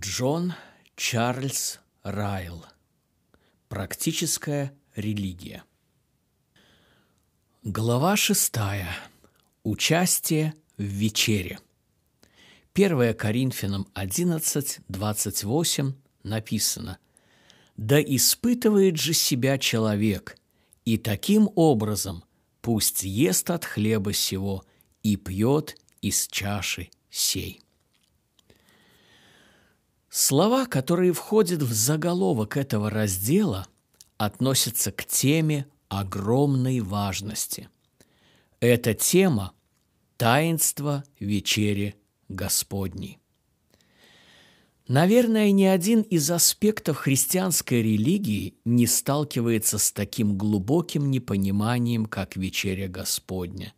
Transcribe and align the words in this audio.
Джон 0.00 0.54
Чарльз 0.94 1.80
Райл. 2.04 2.64
Практическая 3.68 4.72
религия. 4.94 5.64
Глава 7.64 8.16
шестая. 8.16 8.88
Участие 9.64 10.54
в 10.76 10.82
вечере. 10.82 11.58
1 12.74 13.14
Коринфянам 13.14 13.88
11, 13.94 14.80
28 14.86 15.94
написано 16.22 16.98
«Да 17.76 18.00
испытывает 18.00 18.98
же 18.98 19.14
себя 19.14 19.58
человек, 19.58 20.38
и 20.84 20.96
таким 20.96 21.50
образом 21.56 22.22
пусть 22.60 23.02
ест 23.02 23.50
от 23.50 23.64
хлеба 23.64 24.12
сего 24.12 24.64
и 25.02 25.16
пьет 25.16 25.76
из 26.02 26.28
чаши 26.28 26.90
сей». 27.10 27.62
Слова, 30.10 30.66
которые 30.66 31.12
входят 31.12 31.62
в 31.62 31.72
заголовок 31.72 32.56
этого 32.56 32.90
раздела, 32.90 33.66
относятся 34.16 34.90
к 34.90 35.04
теме 35.04 35.66
огромной 35.88 36.80
важности. 36.80 37.68
Эта 38.60 38.94
тема– 38.94 39.52
таинство 40.16 41.04
вечери 41.20 41.94
Господней. 42.28 43.18
Наверное, 44.88 45.52
ни 45.52 45.64
один 45.64 46.00
из 46.00 46.30
аспектов 46.30 46.96
христианской 46.96 47.82
религии 47.82 48.54
не 48.64 48.86
сталкивается 48.86 49.76
с 49.76 49.92
таким 49.92 50.38
глубоким 50.38 51.10
непониманием, 51.10 52.06
как 52.06 52.36
вечеря 52.36 52.88
Господня. 52.88 53.74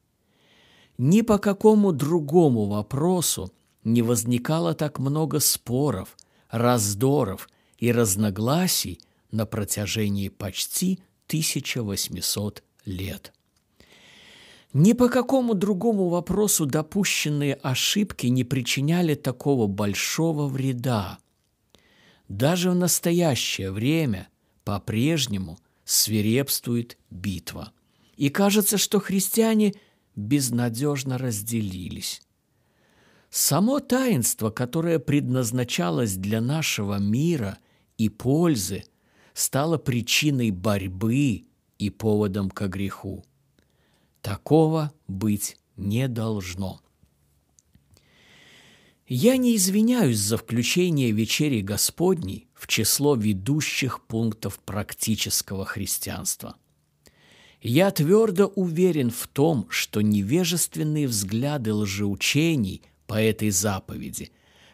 Ни 0.99 1.23
по 1.23 1.39
какому 1.39 1.93
другому 1.93 2.67
вопросу 2.67 3.53
не 3.83 4.03
возникало 4.03 4.75
так 4.75 4.99
много 4.99 5.41
споров, 5.41 6.17
раздоров 6.51 7.49
и 7.79 7.93
разногласий 7.93 9.01
на 9.31 9.47
протяжении 9.47 10.29
почти 10.29 11.01
1800 11.29 12.63
лет. 12.85 13.33
Ни 14.73 14.93
по 14.93 15.09
какому 15.09 15.55
другому 15.55 16.09
вопросу 16.09 16.65
допущенные 16.65 17.55
ошибки 17.55 18.27
не 18.27 18.45
причиняли 18.45 19.15
такого 19.15 19.67
большого 19.67 20.47
вреда. 20.47 21.19
Даже 22.29 22.71
в 22.71 22.77
настоящее 22.77 23.73
время 23.73 24.29
по-прежнему 24.63 25.59
свирепствует 25.85 26.99
битва. 27.11 27.73
И 28.17 28.29
кажется, 28.29 28.79
что 28.79 29.01
христиане 29.01 29.75
безнадежно 30.15 31.19
разделились. 31.19 32.23
Само 33.31 33.79
таинство, 33.79 34.51
которое 34.51 34.99
предназначалось 34.99 36.17
для 36.17 36.41
нашего 36.41 36.99
мира 36.99 37.59
и 37.97 38.09
пользы, 38.09 38.85
стало 39.35 39.79
причиной 39.79 40.51
борьбы 40.51 41.45
и 41.79 41.91
поводом 41.91 42.51
к 42.51 42.67
греху. 42.67 43.25
Такого 44.21 44.93
быть 45.07 45.57
не 45.77 46.09
должно. 46.09 46.81
Я 49.07 49.37
не 49.37 49.57
извиняюсь 49.57 50.19
за 50.19 50.37
включение 50.37 51.11
вечери 51.13 51.63
Господней 51.63 52.49
в 52.55 52.67
число 52.67 53.15
ведущих 53.15 54.05
пунктов 54.07 54.59
практического 54.61 55.65
христианства. 55.65 56.57
Я 57.63 57.91
твердо 57.91 58.47
уверен 58.47 59.11
в 59.11 59.27
том, 59.27 59.67
что 59.69 60.01
невежественные 60.01 61.09
взгляды 61.09 61.75
лжеучений 61.75 62.83
по 63.11 63.21
этой 63.21 63.51
заповеди 63.51 64.31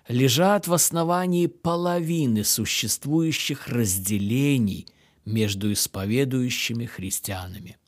лежат 0.09 0.69
в 0.69 0.75
основании 0.75 1.47
половины 1.47 2.45
существующих 2.45 3.67
разделений 3.67 4.87
между 5.25 5.73
исповедующими 5.73 6.85
христианами. 6.85 7.79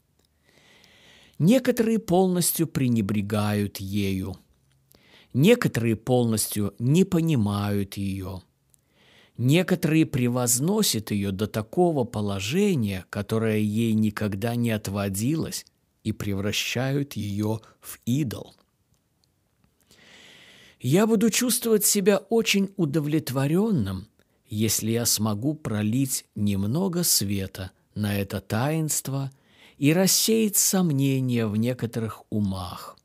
Некоторые 1.38 1.98
полностью 1.98 2.66
пренебрегают 2.66 3.76
ею, 3.76 4.38
некоторые 5.34 5.96
полностью 5.96 6.74
не 6.78 7.04
понимают 7.04 7.98
ее, 7.98 8.40
некоторые 9.36 10.06
превозносят 10.06 11.10
ее 11.10 11.30
до 11.30 11.46
такого 11.46 12.04
положения, 12.04 13.04
которое 13.10 13.58
ей 13.58 13.92
никогда 13.92 14.54
не 14.54 14.70
отводилось, 14.70 15.66
и 16.04 16.12
превращают 16.12 17.16
ее 17.16 17.60
в 17.82 17.98
идол– 18.06 18.54
я 20.80 21.06
буду 21.06 21.30
чувствовать 21.30 21.84
себя 21.84 22.18
очень 22.18 22.72
удовлетворенным, 22.76 24.08
если 24.46 24.92
я 24.92 25.06
смогу 25.06 25.54
пролить 25.54 26.24
немного 26.34 27.02
света 27.02 27.72
на 27.94 28.16
это 28.16 28.40
таинство 28.40 29.30
и 29.76 29.92
рассеять 29.92 30.56
сомнения 30.56 31.46
в 31.46 31.56
некоторых 31.56 32.22
умах. 32.30 32.96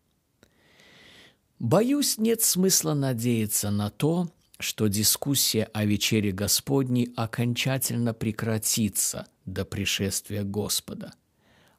Боюсь, 1.60 2.18
нет 2.18 2.42
смысла 2.42 2.94
надеяться 2.94 3.72
на 3.72 3.90
то, 3.90 4.30
что 4.60 4.88
дискуссия 4.88 5.64
о 5.74 5.86
вечере 5.86 6.32
Господней 6.32 7.12
окончательно 7.16 8.14
прекратится 8.14 9.28
до 9.46 9.66
пришествия 9.66 10.44
Господа. 10.44 11.14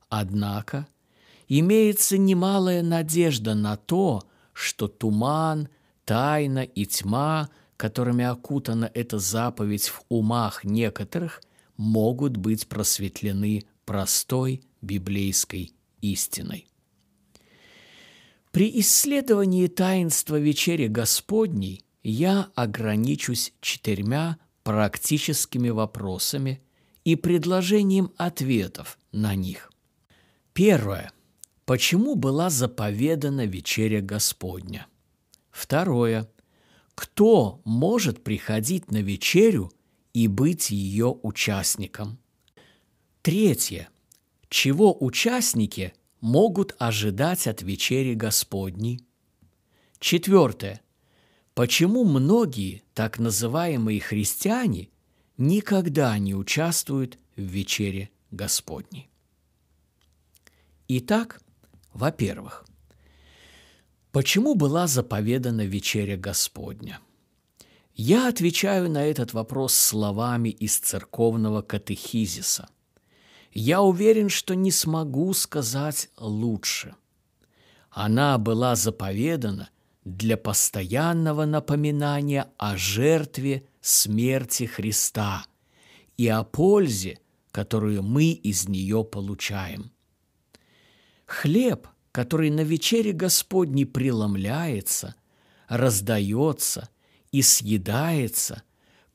Однако 0.09 0.87
имеется 1.49 2.19
немалая 2.19 2.83
надежда 2.83 3.55
на 3.55 3.77
то, 3.77 4.25
что 4.53 4.89
туман– 4.89 5.69
Тайна 6.05 6.63
и 6.63 6.87
тьма, 6.87 7.51
которыми 7.77 8.25
окутана 8.25 8.91
эта 8.93 9.19
заповедь 9.19 9.89
в 9.89 10.03
умах 10.09 10.65
некоторых, 10.65 11.43
могут 11.77 12.37
быть 12.37 12.69
просветлены 12.69 13.65
простой 13.85 14.63
библейской 14.81 15.73
истиной. 16.01 16.69
При 18.53 18.71
исследовании 18.81 19.67
таинства 19.67 20.39
вечери 20.39 20.87
Господней 20.87 21.85
я 22.05 22.51
ограничусь 22.55 23.53
четырьмя 23.61 24.39
практическими 24.63 25.71
вопросами 25.71 26.63
и 27.05 27.17
предложением 27.17 28.13
ответов 28.17 28.99
на 29.11 29.35
них. 29.35 29.73
Первое. 30.53 31.13
Почему 31.65 32.15
была 32.15 32.51
заповедана 32.51 33.47
вечеря 33.47 34.01
Господня? 34.01 34.87
Второе. 35.55 36.29
Кто 36.97 37.63
может 37.65 38.25
приходить 38.25 38.91
на 38.91 39.01
вечерю 39.01 39.73
и 40.13 40.27
быть 40.27 40.71
ее 40.71 41.17
участником? 41.23 42.19
Третье. 43.23 43.89
Чего 44.49 44.97
участники 45.01 45.95
могут 46.21 46.75
ожидать 46.79 47.47
от 47.47 47.63
вечери 47.63 48.15
Господней? 48.15 49.07
Четвертое. 50.01 50.83
Почему 51.55 52.05
многие 52.05 52.83
так 52.93 53.21
называемые 53.21 54.01
христиане 54.01 54.89
никогда 55.37 56.19
не 56.19 56.35
участвуют 56.35 57.17
в 57.37 57.43
вечере 57.43 58.11
Господней? 58.33 59.09
Итак, 60.89 61.41
во-первых– 61.93 62.67
Почему 64.15 64.55
была 64.55 64.87
заповедана 64.87 65.67
вечеря 65.67 66.17
Господня? 66.17 67.01
Я 67.97 68.29
отвечаю 68.29 68.89
на 68.89 69.05
этот 69.05 69.33
вопрос 69.33 69.75
словами 69.75 70.51
из 70.51 70.79
церковного 70.79 71.63
катехизиса. 71.63 72.69
Я 73.53 73.83
уверен, 73.83 74.29
что 74.29 74.55
не 74.55 74.71
смогу 74.71 75.35
сказать 75.35 76.11
лучше. 76.17 76.95
Она 77.91 78.39
была 78.39 78.77
заповедана 78.77 79.71
для 80.05 80.37
постоянного 80.37 81.45
напоминания 81.45 82.47
о 82.57 82.77
жертве 82.77 83.67
смерти 83.81 84.63
Христа 84.63 85.45
и 86.17 86.29
о 86.29 86.45
пользе, 86.45 87.19
которую 87.51 88.05
мы 88.05 88.31
из 88.31 88.69
нее 88.69 89.03
получаем. 89.03 89.91
Хлеб 91.27 91.89
который 92.15 92.51
на 92.51 92.61
вечере 92.61 93.11
Господней 93.11 93.87
преломляется, 93.87 95.17
раздается 95.67 96.89
и 97.33 97.43
съедается, 97.43 98.63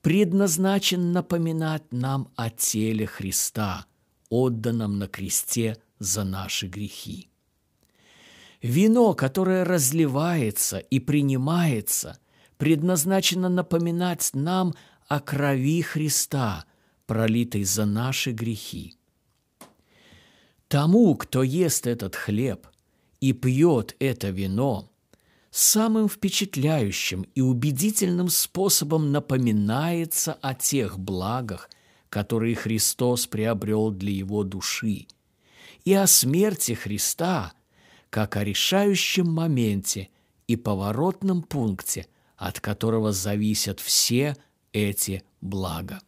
предназначен 0.01 1.13
напоминать 1.13 1.93
нам 1.93 2.27
о 2.35 2.49
теле 2.49 3.05
Христа, 3.05 3.85
отданном 4.29 4.99
на 4.99 5.07
кресте 5.07 5.77
за 5.99 6.25
наши 6.25 6.67
грехи. 6.67 7.29
Вино, 8.61 9.13
которое 9.13 9.63
разливается 9.63 10.79
и 10.79 10.99
принимается, 10.99 12.19
предназначено 12.57 13.47
напоминать 13.47 14.31
нам 14.33 14.73
о 15.07 15.21
крови 15.21 15.83
Христа, 15.83 16.65
пролитой 17.05 17.63
за 17.63 17.85
наши 17.85 18.31
грехи. 18.31 18.97
Тому, 20.67 21.15
кто 21.15 21.43
ест 21.43 21.87
этот 21.87 22.17
хлеб– 22.17 22.67
и 23.21 23.33
пьет 23.33 23.95
это 23.99 24.29
вино, 24.29 24.89
самым 25.51 26.07
впечатляющим 26.07 27.23
и 27.35 27.41
убедительным 27.41 28.29
способом 28.29 29.11
напоминается 29.11 30.33
о 30.33 30.53
тех 30.53 30.99
благах, 30.99 31.69
которые 32.09 32.55
Христос 32.55 33.27
приобрел 33.27 33.91
для 33.91 34.11
его 34.11 34.43
души, 34.43 35.07
и 35.85 35.93
о 35.93 36.07
смерти 36.07 36.73
Христа, 36.73 37.53
как 38.09 38.37
о 38.37 38.43
решающем 38.43 39.31
моменте 39.31 40.09
и 40.47 40.55
поворотном 40.55 41.43
пункте, 41.43 42.07
от 42.37 42.59
которого 42.59 43.11
зависят 43.11 43.79
все 43.79 44.35
эти 44.71 45.23
блага. 45.41 46.01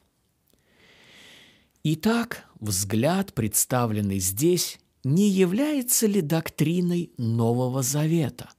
Итак, 1.83 2.45
взгляд, 2.59 3.33
представленный 3.33 4.19
здесь, 4.19 4.79
не 5.03 5.29
является 5.29 6.07
ли 6.07 6.21
доктриной 6.21 7.11
Нового 7.17 7.81
Завета? 7.81 8.49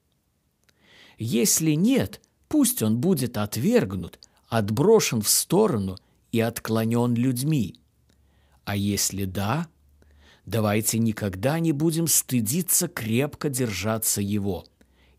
Если 1.18 1.72
нет, 1.72 2.20
пусть 2.48 2.82
он 2.82 2.98
будет 2.98 3.36
отвергнут, 3.36 4.18
отброшен 4.48 5.22
в 5.22 5.28
сторону 5.28 5.96
и 6.32 6.40
отклонен 6.40 7.14
людьми. 7.14 7.76
А 8.64 8.76
если 8.76 9.24
да, 9.24 9.68
давайте 10.46 10.98
никогда 10.98 11.58
не 11.60 11.72
будем 11.72 12.06
стыдиться 12.06 12.88
крепко 12.88 13.48
держаться 13.48 14.20
его, 14.20 14.64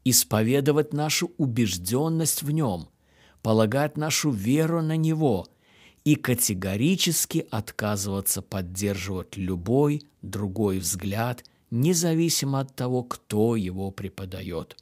исповедовать 0.03 0.93
нашу 0.93 1.31
убежденность 1.37 2.43
в 2.43 2.51
нем, 2.51 2.89
полагать 3.41 3.97
нашу 3.97 4.31
веру 4.31 4.81
на 4.81 4.97
него– 4.97 5.47
и 6.03 6.15
категорически 6.15 7.47
отказываться 7.49 8.41
поддерживать 8.41 9.37
любой 9.37 10.03
другой 10.21 10.79
взгляд, 10.79 11.43
независимо 11.71 12.59
от 12.59 12.75
того, 12.75 13.03
кто 13.03 13.55
его 13.55 13.91
преподает. 13.91 14.77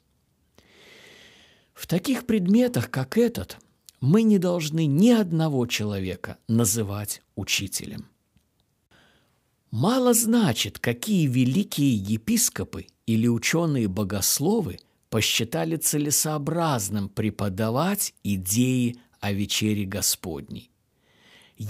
В 1.74 1.86
таких 1.86 2.26
предметах, 2.26 2.90
как 2.90 3.16
этот, 3.16 3.58
мы 4.00 4.22
не 4.22 4.38
должны 4.38 4.86
ни 4.86 5.10
одного 5.10 5.66
человека 5.66 6.38
называть 6.48 7.22
учителем. 7.34 8.06
Мало 9.70 10.12
значит, 10.12 10.78
какие 10.78 11.26
великие 11.26 11.94
епископы 11.94 12.86
или 13.06 13.26
ученые-богословы 13.26 14.78
посчитали 15.08 15.76
целесообразным 15.76 17.08
преподавать 17.08 18.12
идеи 18.22 18.98
о 19.20 19.32
вечере 19.32 19.84
Господней 19.84 20.71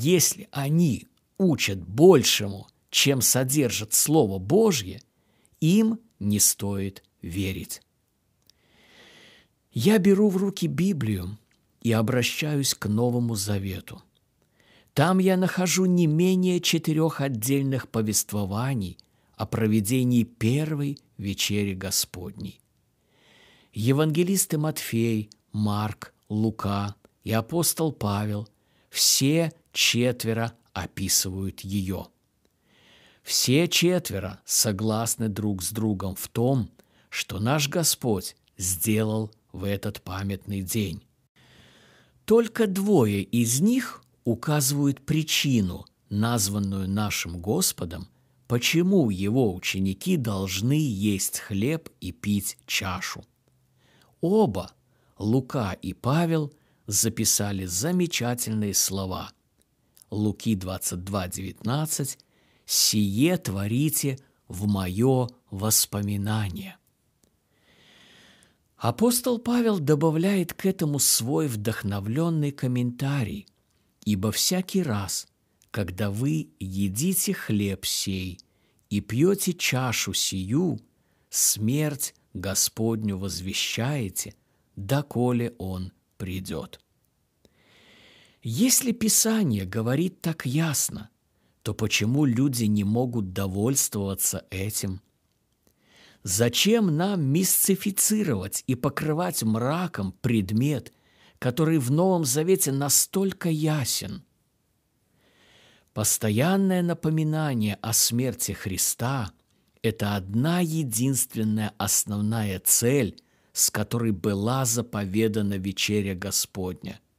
если 0.00 0.48
они 0.52 1.08
учат 1.38 1.78
большему, 1.78 2.66
чем 2.90 3.20
содержит 3.20 3.92
Слово 3.92 4.38
Божье, 4.38 5.02
им 5.60 6.00
не 6.18 6.40
стоит 6.40 7.02
верить. 7.20 7.82
Я 9.72 9.98
беру 9.98 10.28
в 10.28 10.36
руки 10.36 10.66
Библию 10.66 11.38
и 11.80 11.92
обращаюсь 11.92 12.74
к 12.74 12.86
Новому 12.88 13.34
Завету. 13.34 14.02
Там 14.94 15.18
я 15.18 15.36
нахожу 15.36 15.86
не 15.86 16.06
менее 16.06 16.60
четырех 16.60 17.20
отдельных 17.20 17.88
повествований 17.88 18.98
о 19.36 19.46
проведении 19.46 20.24
первой 20.24 20.98
вечери 21.16 21.74
Господней. 21.74 22.60
Евангелисты 23.72 24.58
Матфей, 24.58 25.30
Марк, 25.52 26.14
Лука 26.28 26.94
и 27.24 27.32
апостол 27.32 27.92
Павел 27.92 28.48
все 28.90 29.52
четверо 29.72 30.52
описывают 30.72 31.60
ее. 31.60 32.06
Все 33.22 33.68
четверо 33.68 34.40
согласны 34.44 35.28
друг 35.28 35.62
с 35.62 35.70
другом 35.70 36.14
в 36.14 36.28
том, 36.28 36.70
что 37.08 37.38
наш 37.38 37.68
Господь 37.68 38.36
сделал 38.56 39.32
в 39.52 39.64
этот 39.64 40.02
памятный 40.02 40.62
день. 40.62 41.02
Только 42.24 42.66
двое 42.66 43.22
из 43.22 43.60
них 43.60 44.02
указывают 44.24 45.04
причину, 45.04 45.86
названную 46.08 46.88
нашим 46.88 47.40
Господом, 47.40 48.08
почему 48.46 49.10
его 49.10 49.54
ученики 49.54 50.16
должны 50.16 50.78
есть 50.78 51.40
хлеб 51.40 51.88
и 52.00 52.12
пить 52.12 52.58
чашу. 52.66 53.24
Оба, 54.20 54.72
Лука 55.18 55.72
и 55.72 55.92
Павел, 55.92 56.52
записали 56.86 57.66
замечательные 57.66 58.74
слова– 58.74 59.32
Луки 60.12 60.54
22, 60.54 61.28
19, 61.28 62.18
«Сие 62.66 63.38
творите 63.38 64.18
в 64.46 64.66
мое 64.66 65.28
воспоминание». 65.50 66.76
Апостол 68.76 69.38
Павел 69.38 69.78
добавляет 69.78 70.52
к 70.52 70.66
этому 70.66 70.98
свой 70.98 71.48
вдохновленный 71.48 72.52
комментарий, 72.52 73.46
ибо 74.04 74.32
всякий 74.32 74.82
раз, 74.82 75.28
когда 75.70 76.10
вы 76.10 76.50
едите 76.60 77.32
хлеб 77.32 77.86
сей 77.86 78.38
и 78.90 79.00
пьете 79.00 79.54
чашу 79.54 80.12
сию, 80.12 80.78
смерть 81.30 82.14
Господню 82.34 83.16
возвещаете, 83.16 84.34
доколе 84.76 85.54
Он 85.56 85.90
придет. 86.18 86.80
Если 88.44 88.90
Писание 88.90 89.64
говорит 89.64 90.20
так 90.20 90.46
ясно, 90.46 91.10
то 91.62 91.74
почему 91.74 92.24
люди 92.24 92.64
не 92.64 92.82
могут 92.82 93.32
довольствоваться 93.32 94.46
этим? 94.50 95.00
Зачем 96.24 96.96
нам 96.96 97.22
мисцифицировать 97.22 98.64
и 98.66 98.74
покрывать 98.74 99.44
мраком 99.44 100.10
предмет, 100.10 100.92
который 101.38 101.78
в 101.78 101.92
Новом 101.92 102.24
Завете 102.24 102.72
настолько 102.72 103.48
ясен? 103.48 104.24
Постоянное 105.94 106.82
напоминание 106.82 107.76
о 107.80 107.92
смерти 107.92 108.52
Христа– 108.52 109.32
это 109.82 110.16
одна 110.16 110.58
единственная 110.58 111.74
основная 111.78 112.58
цель, 112.58 113.22
с 113.52 113.70
которой 113.70 114.10
была 114.10 114.64
заповедана 114.64 115.54
вечеря 115.58 116.16
Господня– 116.16 116.98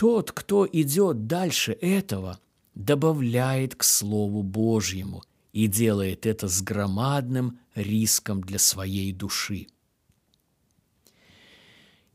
тот, 0.00 0.32
кто 0.32 0.66
идет 0.66 1.26
дальше 1.26 1.72
этого, 1.72 2.40
добавляет 2.74 3.74
к 3.74 3.82
Слову 3.82 4.42
Божьему 4.42 5.22
и 5.52 5.66
делает 5.66 6.24
это 6.24 6.48
с 6.48 6.62
громадным 6.62 7.58
риском 7.74 8.40
для 8.40 8.58
своей 8.58 9.12
души. 9.12 9.66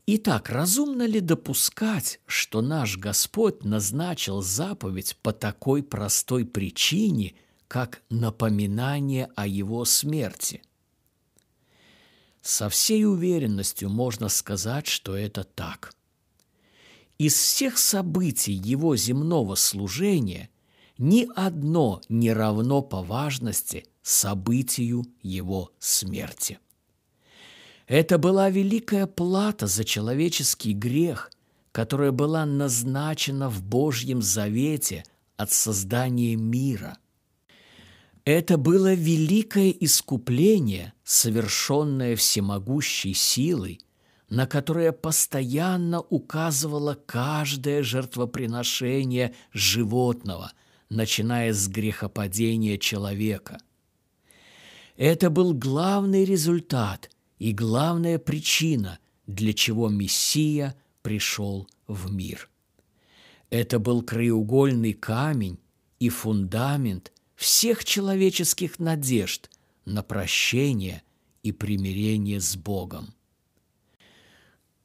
Итак, 0.04 0.50
разумно 0.50 1.06
ли 1.06 1.20
допускать, 1.20 2.18
что 2.26 2.60
наш 2.60 2.98
Господь 2.98 3.62
назначил 3.62 4.42
заповедь 4.42 5.16
по 5.22 5.32
такой 5.32 5.84
простой 5.84 6.44
причине, 6.44 7.36
как 7.68 8.02
напоминание 8.10 9.30
о 9.36 9.46
Его 9.46 9.84
смерти? 9.84 10.60
Со 12.42 12.68
всей 12.68 13.04
уверенностью 13.04 13.90
можно 13.90 14.28
сказать, 14.28 14.88
что 14.88 15.16
это 15.16 15.44
так. 15.44 15.95
Из 17.18 17.34
всех 17.34 17.78
событий 17.78 18.52
его 18.52 18.94
земного 18.94 19.54
служения 19.54 20.50
ни 20.98 21.28
одно 21.34 22.02
не 22.10 22.32
равно 22.32 22.82
по 22.82 23.02
важности 23.02 23.86
событию 24.02 25.04
его 25.22 25.72
смерти. 25.78 26.58
Это 27.86 28.18
была 28.18 28.50
великая 28.50 29.06
плата 29.06 29.66
за 29.66 29.84
человеческий 29.84 30.74
грех, 30.74 31.30
которая 31.72 32.12
была 32.12 32.44
назначена 32.44 33.48
в 33.48 33.62
Божьем 33.62 34.20
завете 34.20 35.04
от 35.36 35.52
создания 35.52 36.36
мира. 36.36 36.98
Это 38.24 38.58
было 38.58 38.92
великое 38.92 39.70
искупление, 39.70 40.92
совершенное 41.04 42.16
всемогущей 42.16 43.14
силой 43.14 43.80
на 44.28 44.46
которое 44.46 44.92
постоянно 44.92 46.00
указывало 46.00 46.94
каждое 47.06 47.82
жертвоприношение 47.82 49.34
животного, 49.52 50.52
начиная 50.88 51.52
с 51.52 51.68
грехопадения 51.68 52.76
человека. 52.78 53.58
Это 54.96 55.30
был 55.30 55.54
главный 55.54 56.24
результат 56.24 57.10
и 57.38 57.52
главная 57.52 58.18
причина, 58.18 58.98
для 59.26 59.52
чего 59.52 59.88
Мессия 59.88 60.74
пришел 61.02 61.68
в 61.86 62.10
мир. 62.12 62.48
Это 63.50 63.78
был 63.78 64.02
краеугольный 64.02 64.92
камень 64.92 65.58
и 66.00 66.08
фундамент 66.08 67.12
всех 67.36 67.84
человеческих 67.84 68.78
надежд 68.78 69.50
на 69.84 70.02
прощение 70.02 71.02
и 71.42 71.52
примирение 71.52 72.40
с 72.40 72.56
Богом. 72.56 73.15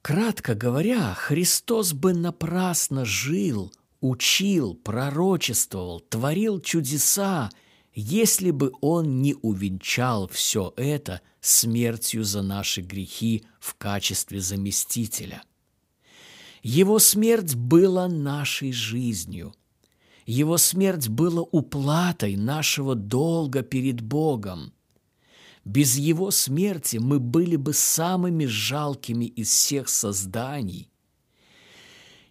Кратко 0.02 0.56
говоря, 0.56 1.14
Христос 1.14 1.94
бы 1.94 2.14
напрасно 2.14 3.06
жил, 3.06 3.72
учил, 4.00 4.74
пророчествовал, 4.74 6.00
творил 6.00 6.60
чудеса, 6.60 7.52
если 7.94 8.50
бы 8.50 8.72
Он 8.82 9.22
не 9.22 9.36
увенчал 9.36 10.28
все 10.28 10.74
это 10.76 11.22
смертью 11.40 12.24
за 12.24 12.42
наши 12.42 12.82
грехи 12.82 13.46
в 13.60 13.76
качестве 13.76 14.42
заместителя. 14.42 15.44
Его 16.64 16.98
смерть 16.98 17.56
была 17.56 18.08
нашей 18.08 18.72
жизнью. 18.72 19.54
Его 20.26 20.58
смерть 20.58 21.10
была 21.10 21.42
уплатой 21.42 22.38
нашего 22.38 22.96
долга 22.96 23.62
перед 23.62 24.02
Богом. 24.02 24.74
Без 25.66 25.96
Его 25.96 26.32
смерти 26.32 26.98
мы 26.98 27.20
были 27.20 27.56
бы 27.56 27.74
самыми 27.74 28.46
жалкими 28.46 29.26
из 29.26 29.50
всех 29.50 29.90
созданий. 29.90 30.90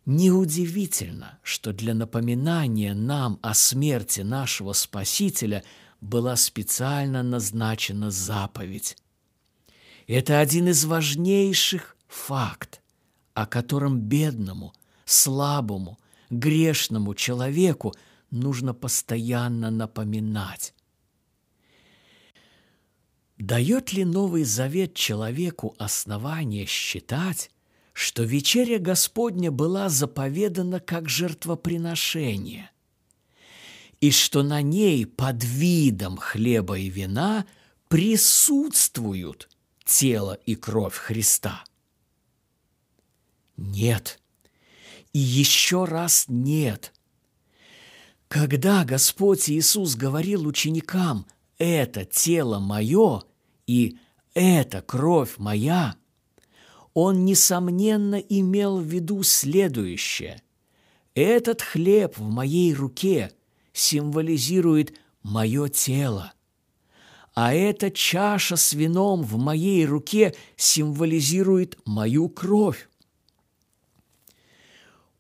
Неудивительно, 0.05 1.39
что 1.43 1.73
для 1.73 1.95
напоминания 1.95 2.95
нам 2.95 3.39
о 3.43 3.55
смерти 3.55 4.23
нашего 4.23 4.73
Спасителя 4.73 5.63
была 6.01 6.35
специально 6.37 7.23
назначена 7.23 8.11
заповедь. 8.11 8.97
Это 10.09 10.41
один 10.41 10.69
из 10.69 10.85
важнейших 10.85 11.97
факт, 12.09 12.83
о 13.35 13.47
котором 13.47 14.01
бедному, 14.01 14.73
слабому, 15.05 15.99
грешному 16.31 17.15
человеку 17.15 17.95
нужно 18.31 18.75
постоянно 18.75 19.71
напоминать. 19.71 20.75
Дает 23.41 23.95
ли 23.95 24.05
Новый 24.05 24.45
Завет 24.45 24.93
человеку 24.93 25.75
основание 25.79 26.67
считать, 26.67 27.51
что 27.95 28.23
вечеря 28.23 28.79
Господня 28.79 29.51
была 29.51 29.89
заповедана 29.89 30.79
как 30.79 31.09
жертвоприношение, 31.09 32.71
и 34.03 34.11
что 34.11 34.43
на 34.43 34.61
ней 34.61 35.07
под 35.07 35.43
видом 35.43 36.19
хлеба 36.19 36.79
и 36.79 36.91
вина 36.91 37.47
присутствуют 37.89 39.49
тело 39.87 40.35
и 40.45 40.55
кровь 40.55 40.97
Христа? 40.97 41.65
Нет. 43.57 44.21
И 45.15 45.19
еще 45.19 45.87
раз 45.87 46.27
нет. 46.29 46.93
Когда 48.29 48.85
Господь 48.85 49.49
Иисус 49.49 49.95
говорил 49.95 50.47
ученикам 50.47 51.25
«это 51.57 52.05
тело 52.05 52.59
мое», 52.59 53.23
и 53.71 53.99
«это 54.35 54.83
кровь 54.83 55.39
моя», 55.39 55.95
он, 56.93 57.25
несомненно, 57.25 58.17
имел 58.17 58.79
в 58.79 58.85
виду 58.85 59.23
следующее. 59.23 60.43
«Этот 61.15 61.63
хлеб 61.63 62.19
в 62.19 62.29
моей 62.29 62.75
руке 62.75 63.33
символизирует 63.73 64.99
мое 65.23 65.69
тело, 65.69 66.33
а 67.35 67.55
эта 67.55 67.93
чаша 67.93 68.57
с 68.57 68.73
вином 68.73 69.23
в 69.23 69.37
моей 69.37 69.87
руке 69.87 70.35
символизирует 70.57 71.79
мою 71.85 72.29
кровь». 72.29 72.89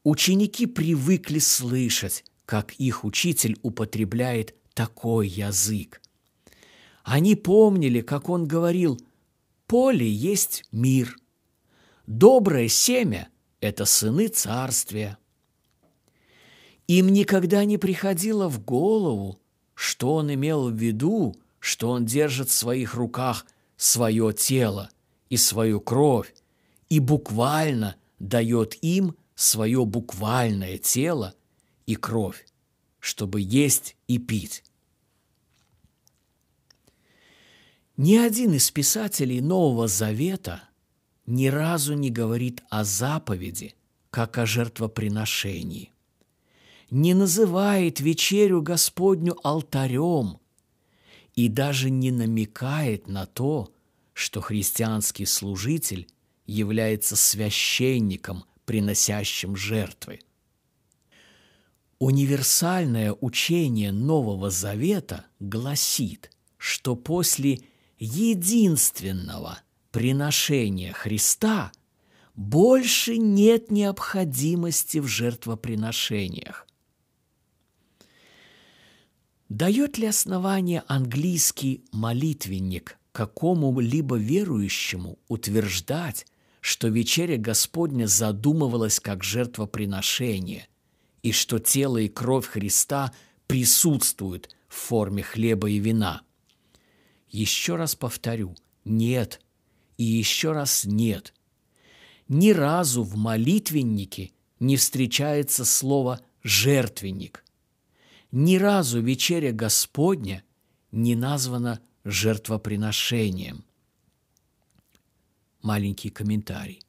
Ученики 0.03 0.67
привыкли 0.67 1.39
слышать, 1.39 2.25
как 2.47 2.73
их 2.81 3.05
учитель 3.05 3.57
употребляет 3.63 4.57
такой 4.75 5.29
язык. 5.29 6.00
Они 7.11 7.35
помнили, 7.35 8.03
как 8.03 8.29
он 8.29 8.47
говорил, 8.47 9.01
«Поле 9.67 10.09
есть 10.09 10.63
мир, 10.71 11.17
доброе 12.07 12.69
семя– 12.69 13.31
это 13.61 13.85
сыны 13.85 14.29
царствия». 14.29 15.19
Им 16.87 17.09
никогда 17.09 17.65
не 17.65 17.79
приходило 17.79 18.49
в 18.49 18.65
голову, 18.65 19.41
что 19.75 20.15
он 20.15 20.33
имел 20.33 20.71
в 20.71 20.75
виду, 20.75 21.35
что 21.59 21.91
он 21.91 22.05
держит 22.05 22.49
в 22.49 22.55
своих 22.55 22.95
руках 22.95 23.45
свое 23.77 24.33
тело 24.33 24.89
и 25.31 25.37
свою 25.37 25.81
кровь, 25.81 26.33
и 26.91 27.01
буквально 27.01 27.97
дает 28.21 28.79
им 28.85 29.17
свое 29.35 29.85
буквальное 29.85 30.79
тело 30.79 31.35
и 31.87 31.97
кровь, 31.97 32.47
чтобы 33.01 33.41
есть 33.41 33.97
и 34.07 34.19
пить. 34.19 34.63
Ни 38.03 38.17
один 38.17 38.55
из 38.55 38.71
писателей 38.71 39.43
Нового 39.43 39.87
Завета 39.87 40.63
ни 41.27 41.49
разу 41.49 41.93
не 41.93 42.09
говорит 42.09 42.63
о 42.71 42.83
заповеди, 42.83 43.75
как 44.09 44.39
о 44.39 44.47
жертвоприношении. 44.47 45.93
Не 46.91 47.13
называет 47.13 48.01
вечерю 48.01 48.63
Господню 48.63 49.37
алтарем 49.47 50.39
и 51.35 51.51
даже 51.51 51.91
не 51.91 52.11
намекает 52.11 53.07
на 53.07 53.27
то, 53.27 53.71
что 54.15 54.41
христианский 54.41 55.27
служитель 55.27 56.09
является 56.47 57.17
священником, 57.17 58.45
приносящим 58.65 59.57
жертвы. 59.57 60.21
Универсальное 61.99 63.13
учение 63.13 63.93
Нового 63.93 64.49
Завета 64.49 65.27
гласит, 65.39 66.31
что 66.57 66.97
после 66.97 67.61
единственного 68.01 69.61
приношения 69.93 70.93
Христа 70.93 71.71
больше 72.35 73.19
нет 73.19 73.71
необходимости 73.71 74.99
в 74.99 75.07
жертвоприношениях. 75.07 76.67
Дает 79.51 79.99
ли 79.99 80.07
основание 80.07 80.83
английский 80.87 81.85
молитвенник 81.93 82.99
какому-либо 83.13 84.17
верующему 84.17 85.19
утверждать, 85.29 86.27
что 86.61 86.89
вечеря 86.89 87.37
Господня 87.37 88.07
задумывалась 88.07 89.01
как 89.01 89.25
жертвоприношение, 89.25 90.69
и 91.23 91.33
что 91.33 91.59
тело 91.59 91.99
и 91.99 92.09
кровь 92.09 92.47
Христа 92.47 93.13
присутствуют 93.47 94.49
в 94.69 94.75
форме 94.77 95.23
хлеба 95.23 95.69
и 95.69 95.79
вина– 95.79 96.23
еще 97.31 97.77
раз 97.77 97.95
повторю, 97.95 98.57
нет 98.85 99.41
и 99.97 100.05
еще 100.05 100.53
раз 100.53 100.85
нет. 100.85 101.35
Ни 102.29 102.51
разу 102.51 103.03
в 103.03 103.17
молитвеннике 103.17 104.33
не 104.59 104.77
встречается 104.77 105.65
слово 105.65 106.21
«жертвенник». 106.43 107.45
Ни 108.33 108.57
разу 108.57 109.01
вечеря 109.01 109.53
Господня 109.53 110.45
не 110.93 111.17
названа 111.17 111.81
жертвоприношением. 112.05 113.65
Маленький 115.63 116.11
комментарий. 116.11 116.81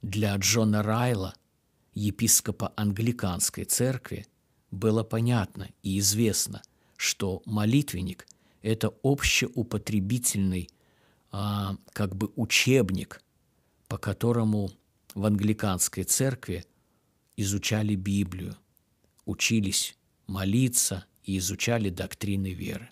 Для 0.00 0.36
Джона 0.36 0.82
Райла, 0.82 1.34
епископа 1.92 2.72
англиканской 2.76 3.64
церкви, 3.64 4.26
было 4.70 5.02
понятно 5.02 5.68
и 5.82 5.98
известно, 5.98 6.62
что 6.96 7.42
молитвенник 7.46 8.26
это 8.64 8.88
общеупотребительный 9.02 10.70
а, 11.30 11.76
как 11.92 12.16
бы 12.16 12.32
учебник, 12.34 13.20
по 13.88 13.98
которому 13.98 14.70
в 15.14 15.26
англиканской 15.26 16.04
церкви 16.04 16.64
изучали 17.36 17.94
Библию, 17.94 18.56
учились 19.26 19.98
молиться 20.26 21.04
и 21.24 21.36
изучали 21.36 21.90
доктрины 21.90 22.54
веры. 22.54 22.88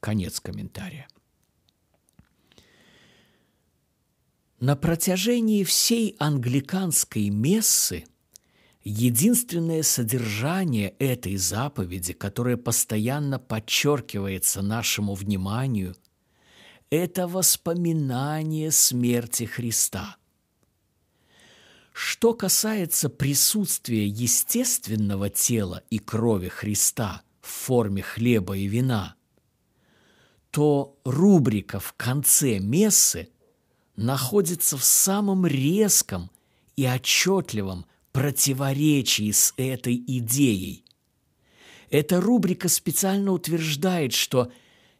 Конец 0.00 0.40
комментария. 0.40 1.06
На 4.58 4.74
протяжении 4.74 5.62
всей 5.62 6.16
англиканской 6.18 7.30
мессы 7.30 8.06
Единственное 8.84 9.84
содержание 9.84 10.90
этой 10.98 11.36
заповеди, 11.36 12.12
которое 12.12 12.56
постоянно 12.56 13.38
подчеркивается 13.38 14.60
нашему 14.60 15.14
вниманию, 15.14 15.94
это 16.90 17.28
воспоминание 17.28 18.72
смерти 18.72 19.44
Христа. 19.44 20.16
Что 21.92 22.34
касается 22.34 23.08
присутствия 23.08 24.06
естественного 24.06 25.30
тела 25.30 25.82
и 25.90 25.98
крови 25.98 26.48
Христа 26.48 27.22
в 27.40 27.48
форме 27.48 28.02
хлеба 28.02 28.56
и 28.56 28.66
вина, 28.66 29.14
то 30.50 30.98
рубрика 31.04 31.78
в 31.78 31.92
конце 31.94 32.58
мессы 32.58 33.28
находится 33.94 34.76
в 34.76 34.84
самом 34.84 35.46
резком 35.46 36.30
и 36.76 36.86
отчетливом 36.86 37.86
противоречии 38.12 39.30
с 39.30 39.54
этой 39.56 39.96
идеей. 39.96 40.84
Эта 41.90 42.20
рубрика 42.20 42.68
специально 42.68 43.32
утверждает, 43.32 44.12
что 44.12 44.52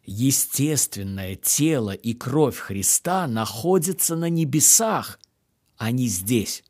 естественное 0.04 1.36
тело 1.36 1.92
и 1.92 2.12
кровь 2.14 2.58
Христа 2.58 3.26
находятся 3.26 4.16
на 4.16 4.28
небесах, 4.28 5.18
а 5.76 5.90
не 5.90 6.06
здесь. 6.06 6.64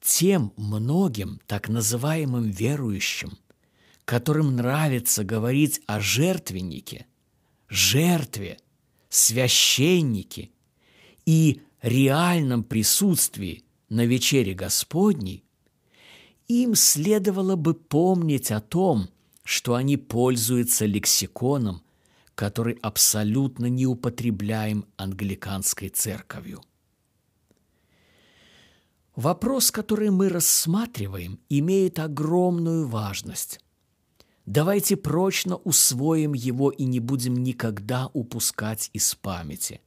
Тем 0.00 0.52
многим 0.56 1.40
так 1.46 1.68
называемым 1.68 2.50
верующим, 2.50 3.38
которым 4.04 4.56
нравится 4.56 5.22
говорить 5.22 5.80
о 5.86 6.00
жертвеннике, 6.00 7.06
жертве, 7.68 8.58
священнике 9.08 10.50
и 11.24 11.62
реальном 11.82 12.64
присутствии 12.64 13.64
на 13.92 14.06
вечере 14.06 14.54
Господней, 14.54 15.44
им 16.48 16.74
следовало 16.74 17.56
бы 17.56 17.74
помнить 17.74 18.50
о 18.50 18.62
том, 18.62 19.10
что 19.44 19.74
они 19.74 19.98
пользуются 19.98 20.86
лексиконом, 20.86 21.82
который 22.34 22.78
абсолютно 22.80 23.66
не 23.66 23.86
употребляем 23.86 24.86
англиканской 24.96 25.90
церковью. 25.90 26.62
Вопрос, 29.14 29.70
который 29.70 30.08
мы 30.08 30.30
рассматриваем, 30.30 31.38
имеет 31.50 31.98
огромную 31.98 32.88
важность. 32.88 33.60
Давайте 34.46 34.96
прочно 34.96 35.56
усвоим 35.56 36.32
его 36.32 36.70
и 36.70 36.84
не 36.84 36.98
будем 36.98 37.42
никогда 37.42 38.08
упускать 38.14 38.88
из 38.94 39.14
памяти. 39.14 39.82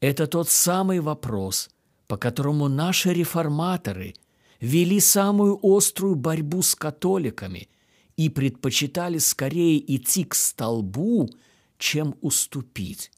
Это 0.00 0.26
тот 0.26 0.48
самый 0.48 0.98
вопрос, 0.98 1.70
по 2.08 2.16
которому 2.16 2.68
наши 2.68 3.12
реформаторы 3.12 4.14
вели 4.60 4.98
самую 4.98 5.60
острую 5.62 6.16
борьбу 6.16 6.62
с 6.62 6.74
католиками 6.74 7.68
и 8.16 8.30
предпочитали 8.30 9.18
скорее 9.18 9.78
идти 9.94 10.24
к 10.24 10.34
столбу, 10.34 11.30
чем 11.76 12.16
уступить. 12.20 13.12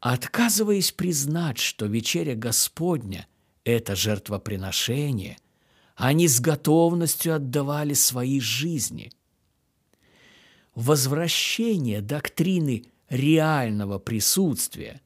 Отказываясь 0.00 0.92
признать, 0.92 1.58
что 1.58 1.86
вечеря 1.86 2.34
Господня– 2.34 3.26
это 3.64 3.96
жертвоприношение, 3.96 5.38
они 5.94 6.28
с 6.28 6.40
готовностью 6.40 7.36
отдавали 7.36 7.94
свои 7.94 8.40
жизни. 8.40 9.12
Возвращение 10.74 12.02
доктрины 12.02 12.84
реального 13.08 13.98
присутствия 14.00 15.00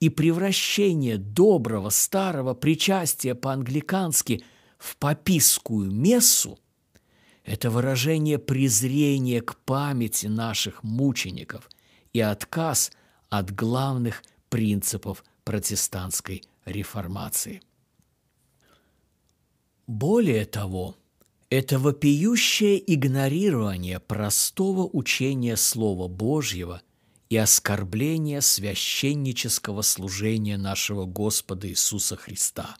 и 0.00 0.08
превращение 0.08 1.18
доброго 1.18 1.90
старого 1.90 2.54
причастия 2.54 3.34
по-англикански 3.34 4.44
в 4.78 4.96
папистскую 4.96 5.90
мессу– 5.90 6.58
это 7.44 7.70
выражение 7.70 8.38
презрения 8.38 9.42
к 9.42 9.56
памяти 9.56 10.26
наших 10.26 10.82
мучеников 10.82 11.70
и 12.12 12.20
отказ 12.20 12.90
от 13.28 13.54
главных 13.54 14.22
принципов 14.48 15.24
протестантской 15.44 16.42
реформации. 16.64 17.60
Более 19.86 20.46
того, 20.46 20.96
это 21.50 21.78
вопиющее 21.78 22.82
игнорирование 22.92 24.00
простого 24.00 24.88
учения 24.90 25.56
Слова 25.56 26.08
Божьего 26.08 26.80
и 27.30 27.36
оскорбление 27.36 28.40
священнического 28.40 29.82
служения 29.82 30.56
нашего 30.56 31.04
Господа 31.04 31.68
Иисуса 31.68 32.16
Христа. 32.16 32.76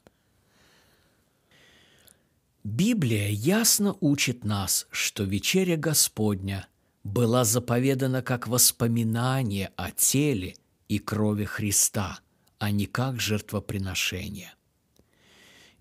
Библия 2.62 3.28
ясно 3.28 3.96
учит 4.00 4.44
нас, 4.44 4.86
что 4.90 5.24
вечеря 5.24 5.76
Господня 5.76 6.66
была 7.02 7.44
заповедана 7.44 8.22
как 8.22 8.48
воспоминание 8.48 9.72
о 9.76 9.90
теле 9.90 10.56
и 10.88 10.98
крови 10.98 11.44
Христа, 11.44 12.20
а 12.58 12.70
не 12.70 12.86
как 12.86 13.20
жертвоприношение– 13.20 14.54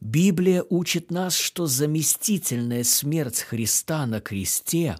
Библия 0.03 0.65
учит 0.69 1.11
нас, 1.11 1.33
что 1.33 1.65
заместительная 1.65 2.83
смерть 2.83 3.39
Христа 3.39 4.05
на 4.05 4.19
кресте 4.19 4.97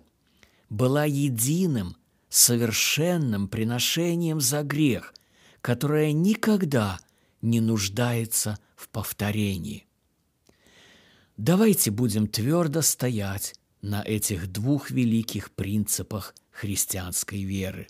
была 0.69 1.03
единым, 1.03 1.97
совершенным 2.33 3.47
приношением 3.47 4.41
за 4.41 4.63
грех, 4.63 5.13
которое 5.61 6.11
никогда 6.13 6.99
не 7.43 7.61
нуждается 7.61 8.57
в 8.75 8.89
повторении. 8.89 9.85
Давайте 11.37 11.91
будем 11.91 12.27
твердо 12.27 12.81
стоять 12.81 13.53
на 13.83 14.01
этих 14.01 14.51
двух 14.51 14.89
великих 14.89 15.51
принципах 15.51 16.33
христианской 16.49 17.43
веры. 17.43 17.87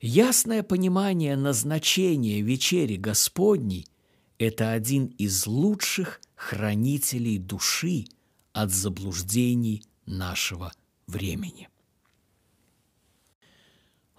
Ясное 0.00 0.62
понимание 0.62 1.34
назначения 1.34 2.42
вечери 2.42 2.94
Господней– 2.94 3.88
это 4.38 4.70
один 4.70 5.06
из 5.06 5.48
лучших 5.48 6.20
хранителей 6.36 7.38
души 7.38 8.04
от 8.52 8.70
заблуждений 8.70 9.82
нашего 10.06 10.72
времени. 11.08 11.68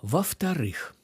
Во-вторых, 0.01 0.95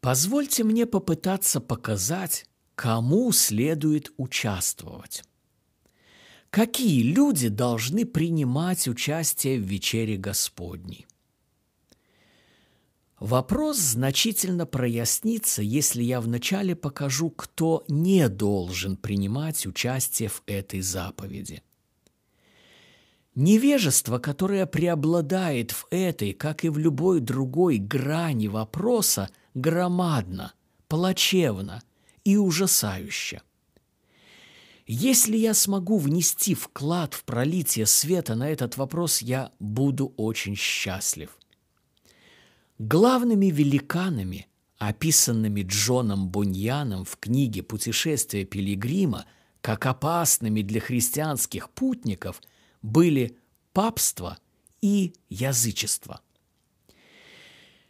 позвольте 0.00 0.64
мне 0.64 0.86
попытаться 0.86 1.60
показать, 1.60 2.46
кому 2.74 3.32
следует 3.32 4.12
участвовать. 4.16 5.22
Какие 6.50 7.02
люди 7.02 7.48
должны 7.48 8.04
принимать 8.04 8.86
участие 8.86 9.58
в 9.58 9.62
вечере 9.64 10.16
Господней? 10.16 11.06
Вопрос 13.18 13.78
значительно 13.78 14.66
прояснится, 14.66 15.62
если 15.62 16.02
я 16.02 16.20
вначале 16.20 16.76
покажу, 16.76 17.30
кто 17.30 17.84
не 17.88 18.28
должен 18.28 18.96
принимать 18.96 19.66
участие 19.66 20.28
в 20.28 20.42
этой 20.46 20.80
заповеди. 20.80 21.62
Невежество, 23.34 24.18
которое 24.18 24.66
преобладает 24.66 25.72
в 25.72 25.86
этой, 25.90 26.32
как 26.32 26.64
и 26.64 26.68
в 26.68 26.78
любой 26.78 27.20
другой 27.20 27.78
грани 27.78 28.46
вопроса, 28.46 29.28
громадно, 29.54 30.52
плачевно 30.88 31.82
и 32.24 32.36
ужасающе. 32.36 33.42
Если 34.86 35.36
я 35.36 35.54
смогу 35.54 35.98
внести 35.98 36.54
вклад 36.54 37.14
в 37.14 37.24
пролитие 37.24 37.86
света 37.86 38.34
на 38.34 38.48
этот 38.48 38.76
вопрос, 38.76 39.22
я 39.22 39.50
буду 39.58 40.12
очень 40.16 40.56
счастлив– 40.56 41.36
Главными 42.80 43.46
великанами, 43.46 44.48
описанными 44.78 45.62
Джоном 45.62 46.28
Буньяном 46.28 47.04
в 47.04 47.16
книге 47.18 47.62
«Путешествие 47.62 48.44
пилигрима», 48.44 49.26
как 49.60 49.86
опасными 49.86 50.60
для 50.60 50.80
христианских 50.80 51.70
путников, 51.70 52.42
были 52.84 53.36
папство 53.72 54.38
и 54.80 55.14
язычество. 55.28 56.20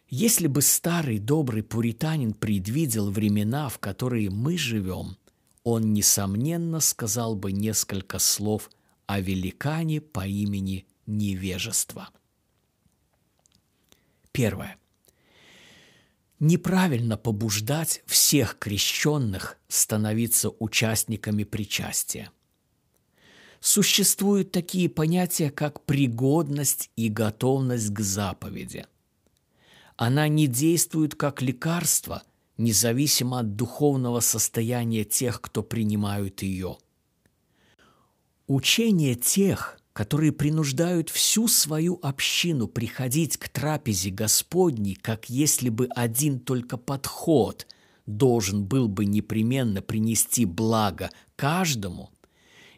Если 0.08 0.46
бы 0.46 0.62
старый 0.62 1.18
добрый 1.18 1.62
пуританин 1.62 2.32
предвидел 2.32 3.10
времена, 3.10 3.68
в 3.68 3.78
которые 3.78 4.30
мы 4.30 4.56
живем, 4.56 5.18
он, 5.64 5.92
несомненно, 5.92 6.80
сказал 6.80 7.36
бы 7.36 7.52
несколько 7.52 8.18
слов 8.18 8.70
о 9.06 9.20
великане 9.20 10.00
по 10.00 10.26
имени 10.26 10.86
невежество– 11.06 12.08
Первое. 14.34 14.78
Неправильно 16.40 17.16
побуждать 17.16 18.02
всех 18.04 18.58
крещенных 18.58 19.56
становиться 19.68 20.50
участниками 20.58 21.44
причастия. 21.44 22.32
Существуют 23.64 24.52
такие 24.52 24.90
понятия, 24.90 25.50
как 25.50 25.86
пригодность 25.86 26.90
и 26.96 27.08
готовность 27.08 27.94
к 27.94 28.00
заповеди. 28.00 28.84
Она 29.96 30.28
не 30.28 30.46
действует 30.46 31.14
как 31.14 31.40
лекарство, 31.40 32.24
независимо 32.58 33.38
от 33.38 33.56
духовного 33.56 34.20
состояния 34.20 35.04
тех, 35.04 35.40
кто 35.40 35.62
принимают 35.62 36.42
ее. 36.42 36.76
Учение 38.46 39.14
тех– 39.14 39.78
которые 39.94 40.32
принуждают 40.32 41.08
всю 41.08 41.46
свою 41.46 42.00
общину 42.02 42.66
приходить 42.66 43.36
к 43.36 43.48
трапезе 43.48 44.10
Господней, 44.10 44.96
как 44.96 45.30
если 45.30 45.68
бы 45.68 45.86
один 45.94 46.40
только 46.40 46.76
подход 46.76 47.68
должен 48.04 48.64
был 48.64 48.88
бы 48.88 49.04
непременно 49.04 49.82
принести 49.82 50.46
благо 50.46 51.10
каждому, 51.36 52.10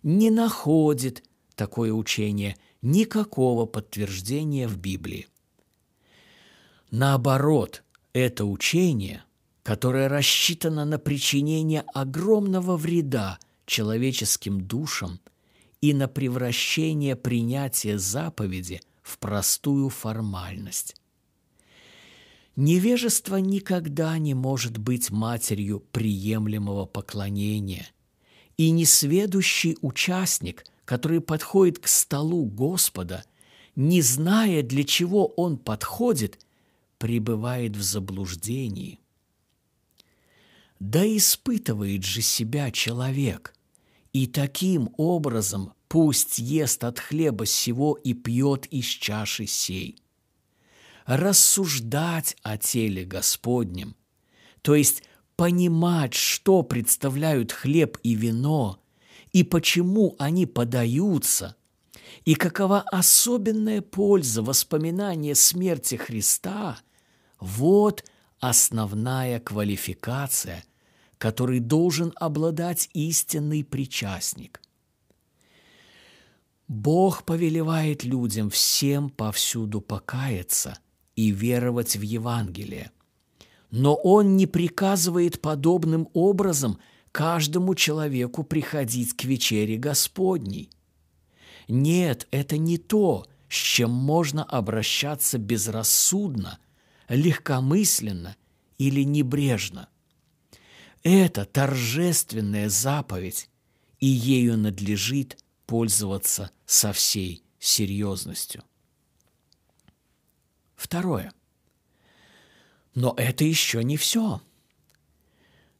не 0.06 0.30
находит 0.30 1.22
такое 1.54 1.92
учение 1.92 2.56
никакого 2.80 3.66
подтверждения 3.66 4.66
в 4.66 4.78
Библии. 4.78 5.28
Наоборот, 6.90 7.82
это 8.14 8.46
учение, 8.46 9.24
которое 9.62 10.08
рассчитано 10.08 10.84
на 10.84 10.98
причинение 10.98 11.82
огромного 11.92 12.78
вреда 12.78 13.38
человеческим 13.66 14.60
душам– 14.60 15.20
и 15.80 15.94
на 15.94 16.08
превращение 16.08 17.16
принятия 17.16 17.98
заповеди 17.98 18.80
в 19.02 19.18
простую 19.18 19.88
формальность. 19.88 20.96
Невежество 22.56 23.36
никогда 23.36 24.16
не 24.18 24.34
может 24.34 24.78
быть 24.78 25.10
матерью 25.10 25.80
приемлемого 25.92 26.86
поклонения, 26.86 27.86
и 28.56 28.70
несведущий 28.70 29.76
участник, 29.80 30.64
который 30.84 31.20
подходит 31.20 31.78
к 31.78 31.88
столу 31.88 32.46
Господа, 32.46 33.24
не 33.74 34.00
зная, 34.00 34.62
для 34.62 34.84
чего 34.84 35.26
он 35.26 35.58
подходит, 35.58 36.38
пребывает 36.98 37.76
в 37.76 37.82
заблуждении. 37.82 39.00
Да 40.80 41.04
испытывает 41.06 42.04
же 42.04 42.22
себя 42.22 42.70
человек, 42.70 43.54
и 44.12 44.26
таким 44.26 44.90
образом 44.96 45.74
пусть 45.88 46.38
ест 46.38 46.84
от 46.84 46.98
хлеба 46.98 47.46
сего 47.46 47.94
и 47.94 48.14
пьет 48.14 48.66
из 48.66 48.86
чаши 48.86 49.46
сей. 49.46 50.02
Рассуждать 51.04 52.36
о 52.42 52.56
теле 52.56 53.04
Господнем, 53.04 53.94
то 54.62 54.74
есть 54.74 55.02
понимать, 55.36 56.14
что 56.14 56.62
представляют 56.62 57.52
хлеб 57.52 57.98
и 58.02 58.14
вино, 58.14 58.80
и 59.32 59.44
почему 59.44 60.16
они 60.18 60.46
подаются, 60.46 61.56
и 62.24 62.34
какова 62.34 62.80
особенная 62.80 63.82
польза 63.82 64.42
воспоминания 64.42 65.34
смерти 65.34 65.96
Христа, 65.96 66.78
вот 67.38 68.04
основная 68.40 69.38
квалификация, 69.40 70.64
которой 71.18 71.60
должен 71.60 72.12
обладать 72.16 72.88
истинный 72.94 73.64
причастник. 73.64 74.60
Бог 76.68 77.24
повелевает 77.24 78.04
людям 78.04 78.50
всем 78.50 79.08
повсюду 79.08 79.80
покаяться 79.80 80.78
и 81.14 81.30
веровать 81.30 81.96
в 81.96 82.02
Евангелие. 82.02 82.90
Но 83.70 83.94
Он 83.94 84.36
не 84.36 84.46
приказывает 84.46 85.40
подобным 85.40 86.08
образом 86.12 86.78
каждому 87.12 87.74
человеку 87.74 88.44
приходить 88.44 89.14
к 89.16 89.24
вечере 89.24 89.76
Господней. 89.76 90.70
Нет, 91.68 92.28
это 92.30 92.58
не 92.58 92.78
то, 92.78 93.26
с 93.48 93.54
чем 93.54 93.90
можно 93.90 94.44
обращаться 94.44 95.38
безрассудно, 95.38 96.58
легкомысленно 97.08 98.36
или 98.78 99.02
небрежно. 99.02 99.88
Это 101.02 101.44
торжественная 101.44 102.68
заповедь, 102.68 103.48
и 104.00 104.06
ею 104.06 104.58
надлежит 104.58 105.38
пользоваться 105.66 106.50
со 106.66 106.92
всей 106.92 107.44
серьезностью. 107.58 108.62
Второе. 110.74 111.32
Но 112.96 113.14
это 113.16 113.44
еще 113.44 113.84
не 113.84 113.96
все. 113.96 114.40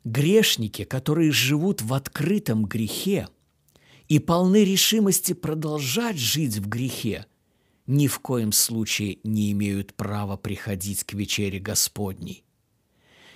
Грешники, 0.05 0.85
которые 0.85 1.33
живут 1.33 1.83
в 1.83 1.93
открытом 1.93 2.65
грехе 2.65 3.29
и 4.07 4.21
полны 4.21 4.63
решимости 4.63 5.33
продолжать 5.33 6.17
жить 6.17 6.59
в 6.59 6.69
грехе, 6.69 7.27
ни 7.89 8.07
в 8.07 8.21
коем 8.21 8.53
случае 8.53 9.19
не 9.25 9.51
имеют 9.51 9.95
права 9.95 10.37
приходить 10.37 11.03
к 11.03 11.15
вечере 11.15 11.59
Господней. 11.59 12.45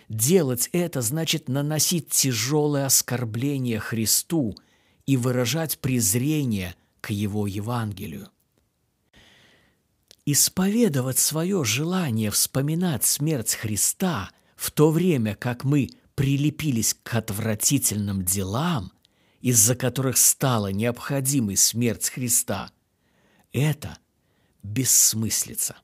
Делать 0.09 0.69
это 0.71 1.01
значит 1.03 1.49
наносить 1.49 2.11
тяжелое 2.11 2.87
оскорбление 2.87 3.81
Христу– 3.81 4.55
и 5.11 5.16
выражать 5.16 5.81
презрение 5.81 6.77
к 7.01 7.11
Его 7.11 7.49
Евангелию. 7.49 8.29
Исповедовать 10.26 11.18
свое 11.18 11.64
желание 11.64 12.30
вспоминать 12.30 13.04
смерть 13.04 13.54
Христа 13.54 14.30
в 14.54 14.70
то 14.70 14.90
время, 14.90 15.35
как 15.35 15.64
мы 15.64 15.90
прилепились 16.14 16.94
к 17.02 17.14
отвратительным 17.14 18.24
делам, 18.24 18.92
из-за 19.40 19.74
которых 19.74 20.18
стала 20.18 20.70
необходимой 20.70 21.56
смерть 21.56 22.11
Христа, 22.11 22.70
это 23.52 23.98
бессмыслица. 24.62 25.76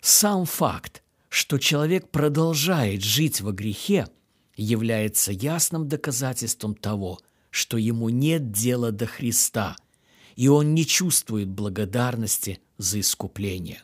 Сам 0.00 0.46
факт, 0.46 1.02
что 1.28 1.58
человек 1.58 2.10
продолжает 2.10 3.02
жить 3.02 3.42
во 3.42 3.52
грехе, 3.52 4.08
является 4.56 5.32
ясным 5.32 5.88
доказательством 5.88 6.74
того, 6.74 7.20
что 7.50 7.76
ему 7.76 8.08
нет 8.08 8.50
дела 8.50 8.90
до 8.90 9.06
Христа, 9.06 9.76
и 10.38 10.46
он 10.46 10.72
не 10.72 10.86
чувствует 10.86 11.48
благодарности 11.48 12.60
за 12.76 13.00
искупление. 13.00 13.82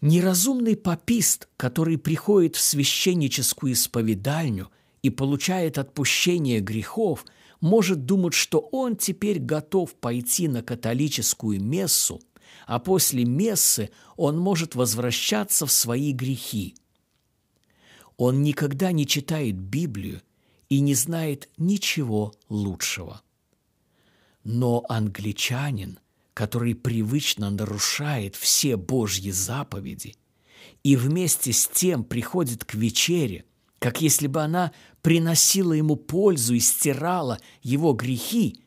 Неразумный 0.00 0.74
попист, 0.74 1.50
который 1.58 1.98
приходит 1.98 2.56
в 2.56 2.62
священническую 2.62 3.74
исповедальню 3.74 4.70
и 5.02 5.10
получает 5.10 5.76
отпущение 5.76 6.60
грехов, 6.60 7.26
может 7.60 8.06
думать, 8.06 8.32
что 8.32 8.60
он 8.72 8.96
теперь 8.96 9.38
готов 9.38 9.94
пойти 9.96 10.48
на 10.48 10.62
католическую 10.62 11.62
мессу, 11.62 12.22
а 12.66 12.78
после 12.78 13.26
мессы 13.26 13.90
он 14.16 14.38
может 14.38 14.76
возвращаться 14.76 15.66
в 15.66 15.72
свои 15.72 16.12
грехи. 16.12 16.74
Он 18.16 18.42
никогда 18.42 18.92
не 18.92 19.06
читает 19.06 19.56
Библию 19.56 20.22
и 20.70 20.80
не 20.80 20.94
знает 20.94 21.50
ничего 21.58 22.32
лучшего. 22.48 23.20
Но 24.44 24.84
англичанин, 24.88 25.98
который 26.34 26.74
привычно 26.74 27.50
нарушает 27.50 28.36
все 28.36 28.76
Божьи 28.76 29.30
заповеди 29.30 30.16
и 30.82 30.96
вместе 30.96 31.52
с 31.52 31.68
тем 31.68 32.04
приходит 32.04 32.64
к 32.64 32.74
вечере, 32.74 33.44
как 33.78 34.00
если 34.00 34.26
бы 34.26 34.42
она 34.42 34.72
приносила 35.02 35.72
ему 35.72 35.96
пользу 35.96 36.54
и 36.54 36.60
стирала 36.60 37.38
его 37.62 37.92
грехи, 37.92 38.62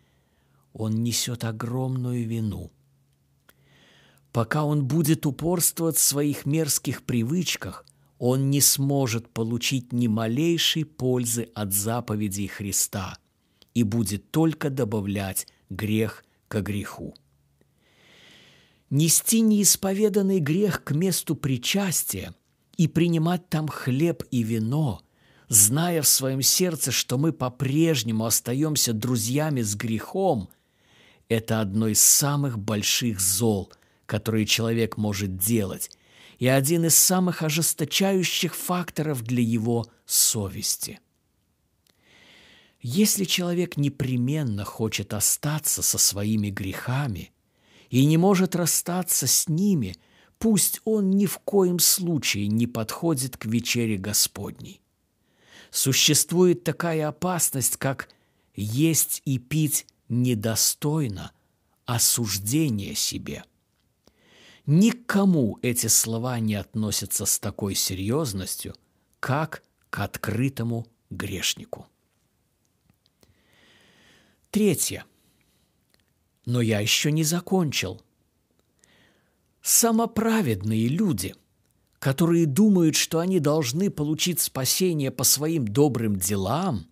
он 0.73 1.03
несет 1.03 1.43
огромную 1.43 2.27
вину. 2.27 2.71
Пока 4.31 4.65
он 4.65 4.85
будет 4.85 5.27
упорствовать 5.27 5.97
в 5.97 6.01
своих 6.01 6.45
мерзких 6.47 7.03
привычках, 7.03 7.85
он 8.17 8.49
не 8.49 8.61
сможет 8.61 9.29
получить 9.29 9.93
ни 9.93 10.07
малейшей 10.07 10.85
пользы 10.85 11.49
от 11.53 11.73
заповедей 11.73 12.47
Христа 12.47 13.17
и 13.75 13.83
будет 13.83 14.31
только 14.31 14.69
добавлять 14.69 15.47
грех 15.75 16.23
к 16.47 16.61
греху. 16.61 17.15
Нести 18.89 19.41
неисповеданный 19.41 20.39
грех 20.39 20.83
к 20.83 20.91
месту 20.91 21.35
причастия 21.35 22.33
и 22.77 22.87
принимать 22.87 23.49
там 23.49 23.67
хлеб 23.67 24.23
и 24.29 24.43
вино, 24.43 25.01
зная 25.47 26.01
в 26.01 26.07
своем 26.07 26.41
сердце, 26.41 26.91
что 26.91 27.17
мы 27.17 27.33
по-прежнему 27.33 28.25
остаемся 28.25 28.93
друзьями 28.93 29.61
с 29.61 29.75
грехом, 29.75 30.49
это 31.27 31.61
одно 31.61 31.87
из 31.87 32.01
самых 32.01 32.59
больших 32.59 33.19
зол, 33.19 33.71
которые 34.05 34.45
человек 34.45 34.97
может 34.97 35.37
делать– 35.37 35.89
и 36.43 36.47
один 36.47 36.83
из 36.83 36.95
самых 36.95 37.41
ожесточающих 37.41 38.53
факторов 38.53 39.23
для 39.23 39.41
его 39.41 39.85
совести. 40.05 40.99
Если 42.83 43.23
человек 43.23 43.77
непременно 43.77 44.65
хочет 44.65 45.13
остаться 45.13 45.81
со 45.81 45.97
своими 45.97 46.49
грехами 46.49 47.31
и 47.89 48.05
не 48.05 48.17
может 48.17 48.55
расстаться 48.57 49.25
с 49.25 49.47
ними, 49.47 49.95
пусть 50.37 50.81
он 50.83 51.09
ни 51.09 51.25
в 51.25 51.39
коем 51.39 51.79
случае 51.79 52.47
не 52.47 52.67
подходит 52.67 53.37
к 53.37 53.45
вечере 53.45 53.97
Господней. 53.97 54.81
Существует 55.71 56.65
такая 56.65 57.07
опасность, 57.07 57.77
как 57.77 58.09
есть 58.53 59.21
и 59.23 59.39
пить 59.39 59.87
недостойно 60.09 61.31
осуждения 61.85 62.93
себе– 62.93 63.45
Никому 64.65 65.59
эти 65.61 65.87
слова 65.87 66.39
не 66.39 66.55
относятся 66.55 67.25
с 67.25 67.37
такой 67.37 67.75
серьезностью, 67.75 68.75
как 69.19 69.61
к 69.89 69.99
открытому 69.99 70.87
грешнику. 71.09 71.87
Третье. 74.53 75.05
Но 76.45 76.61
я 76.61 76.79
еще 76.79 77.11
не 77.11 77.23
закончил. 77.23 78.03
Самоправедные 79.63 80.89
люди, 80.89 81.33
которые 81.97 82.45
думают, 82.45 82.95
что 82.95 83.17
они 83.17 83.39
должны 83.39 83.89
получить 83.89 84.39
спасение 84.39 85.09
по 85.09 85.23
своим 85.23 85.67
добрым 85.67 86.17
делам, 86.17 86.85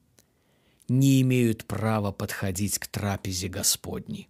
не 0.89 1.21
имеют 1.21 1.65
права 1.65 2.11
подходить 2.11 2.79
к 2.79 2.87
трапезе 2.87 3.47
Господней. 3.47 4.27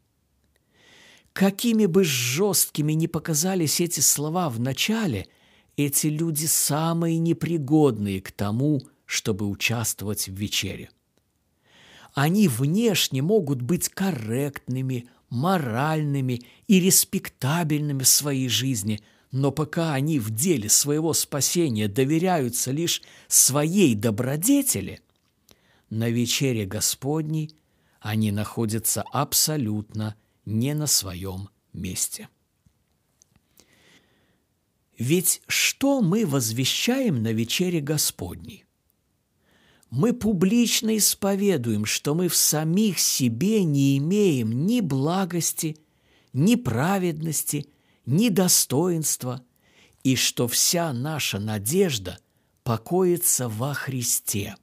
Какими 1.32 1.86
бы 1.86 2.04
жесткими 2.04 2.92
ни 2.92 3.08
показались 3.08 3.80
эти 3.80 4.02
слова 4.02 4.50
в 4.50 4.60
начале, 4.60 5.30
эти 5.78 6.08
люди 6.08 6.48
самые 6.48 7.18
непригодные 7.18 8.20
к 8.20 8.34
тому, 8.34 8.82
чтобы 9.06 9.48
участвовать 9.48 10.28
в 10.28 10.34
вечере. 10.34 10.90
Они 12.14 12.48
внешне 12.48 13.22
могут 13.22 13.62
быть 13.62 13.90
корректными, 13.90 15.08
моральными 15.30 16.42
и 16.68 16.80
респектабельными 16.80 18.04
в 18.04 18.08
своей 18.08 18.50
жизни, 18.50 19.02
но 19.32 19.52
пока 19.52 19.94
они 19.94 20.20
в 20.20 20.30
деле 20.30 20.68
своего 20.68 21.14
спасения 21.14 21.88
доверяются 21.88 22.72
лишь 22.72 23.02
своей 23.28 23.96
добродетели, 23.96 25.02
на 25.90 26.10
вечере 26.10 26.66
Господней 26.66 27.56
они 28.02 28.32
находятся 28.32 29.04
абсолютно 29.12 30.16
не 30.46 30.74
на 30.74 30.88
своем 30.88 31.50
месте. 31.72 32.28
Ведь 34.98 35.42
что 35.48 36.02
мы 36.02 36.26
возвещаем 36.26 37.24
на 37.24 37.32
вечере 37.32 37.80
Господней? 37.80 38.66
Мы 39.92 40.14
публично 40.14 40.96
исповедуем, 40.96 41.84
что 41.84 42.16
мы 42.16 42.30
в 42.30 42.36
самих 42.36 42.98
себе 42.98 43.66
не 43.66 43.98
имеем 43.98 44.66
ни 44.66 44.80
благости, 44.80 45.78
ни 46.32 46.56
праведности, 46.56 47.68
ни 48.06 48.30
достоинства, 48.30 49.44
и 50.04 50.16
что 50.16 50.48
вся 50.48 50.94
наша 50.94 51.40
надежда 51.40 52.20
покоится 52.64 53.50
во 53.50 53.74
Христе. 53.74 54.56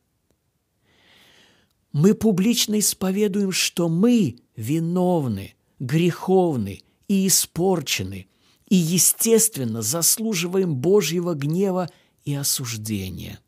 Мы 1.92 2.14
публично 2.14 2.78
исповедуем, 2.78 3.52
что 3.52 3.90
мы 3.90 4.38
виновны, 4.56 5.54
греховны 5.78 6.82
и 7.06 7.26
испорчены, 7.26 8.28
и, 8.66 8.76
естественно, 8.76 9.82
заслуживаем 9.82 10.74
Божьего 10.74 11.34
гнева 11.34 11.90
и 12.24 12.34
осуждения. 12.34 13.40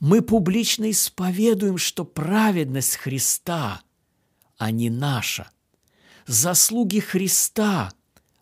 Мы 0.00 0.22
публично 0.22 0.90
исповедуем, 0.90 1.76
что 1.76 2.06
праведность 2.06 2.96
Христа, 2.96 3.82
а 4.56 4.70
не 4.70 4.88
наша, 4.88 5.50
заслуги 6.26 7.00
Христа, 7.00 7.92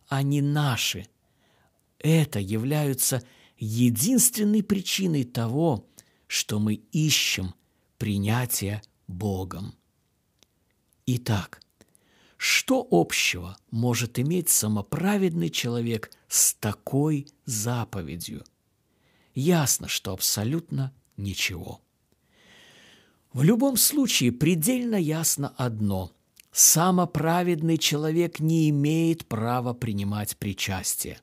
а 0.07 0.23
не 0.23 0.41
наши, 0.41 1.09
это 1.99 2.39
являются 2.39 3.25
единственной 3.59 4.63
причиной 4.63 5.25
того, 5.25 5.85
что 6.29 6.61
мы 6.61 6.75
ищем 6.75 7.55
принятия 7.99 8.81
Богом. 9.09 9.75
Итак, 11.07 11.61
что 12.37 12.87
общего 12.89 13.59
может 13.73 14.21
иметь 14.21 14.49
самоправедный 14.49 15.51
человек 15.51 16.13
с 16.29 16.55
такой 16.55 17.27
заповедью? 17.47 18.45
Ясно, 19.35 19.89
что 19.89 20.13
абсолютно 20.13 20.95
ничего. 21.19 21.81
В 23.33 23.43
любом 23.43 23.77
случае 23.77 24.33
предельно 24.33 24.97
ясно 24.97 25.53
одно– 25.57 26.13
самоправедный 26.53 27.79
человек 27.79 28.41
не 28.41 28.71
имеет 28.71 29.27
права 29.27 29.75
принимать 29.75 30.37
причастие. 30.37 31.21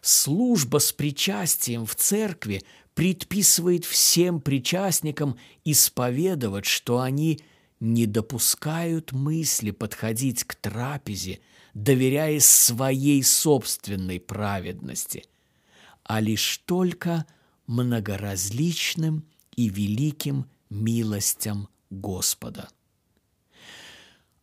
Служба 0.00 0.78
с 0.78 0.92
причастием 0.92 1.84
в 1.84 1.96
церкви 1.96 2.62
предписывает 2.94 3.84
всем 3.84 4.40
причастникам 4.40 5.36
исповедовать, 5.64 6.64
что 6.64 7.00
они 7.00 7.40
не 7.80 8.06
допускают 8.06 9.12
мысли 9.12 9.70
подходить 9.70 10.44
к 10.44 10.54
трапезе, 10.54 11.40
доверяясь 11.74 12.46
своей 12.46 13.22
собственной 13.22 14.20
праведности, 14.20 15.24
а 16.04 16.20
лишь 16.20 16.58
только 16.64 17.26
многоразличным 17.66 19.24
и 19.56 19.68
великим 19.68 20.46
милостям 20.70 21.68
Господа. 21.90 22.68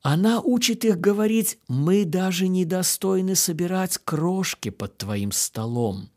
Она 0.02 0.42
учит 0.42 0.84
их 0.84 1.00
говорить, 1.00 1.60
мы 1.70 2.04
даже 2.04 2.50
недостойны 2.50 3.36
собирать 3.36 3.98
крошки 4.00 4.70
под 4.70 4.98
твоим 4.98 5.32
столом. 5.32 6.10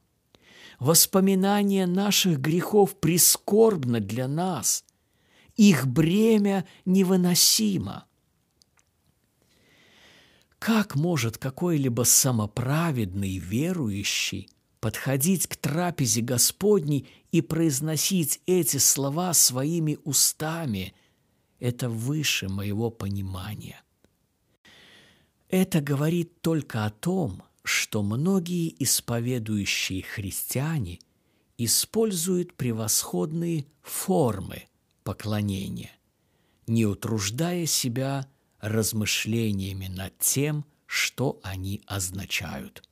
Воспоминание 0.81 1.87
наших 1.87 2.41
грехов 2.41 2.99
прискорбно 2.99 4.01
для 4.01 4.27
нас. 4.27 4.85
Их 5.55 5.87
бремя 5.87 6.67
невыносимо. 6.85 8.07
Как 10.59 10.97
может 10.97 11.39
какой-либо 11.39 12.03
самоправедный 12.03 13.39
верующий 13.39 14.51
подходить 14.87 15.49
к 15.49 15.57
трапезе 15.57 16.21
Господней 16.21 17.09
и 17.33 17.41
произносить 17.41 18.41
эти 18.47 18.77
слова 18.77 19.35
своими 19.35 19.99
устами? 20.05 20.95
Это 21.59 21.89
выше 21.89 22.49
моего 22.49 22.93
понимания. 22.93 23.83
Это 25.49 25.81
говорит 25.81 26.41
только 26.41 26.85
о 26.85 26.91
том, 26.91 27.43
что 27.65 28.05
многие 28.05 28.73
исповедующие 28.81 30.05
христиане 30.05 31.01
используют 31.59 32.55
превосходные 32.55 33.67
формы 33.83 34.69
поклонения, 35.03 35.91
не 36.69 36.87
утруждая 36.87 37.67
себя 37.67 38.29
размышлениями 38.61 39.89
над 39.89 40.17
тем, 40.21 40.65
что 40.87 41.41
они 41.43 41.83
означают. 41.87 42.86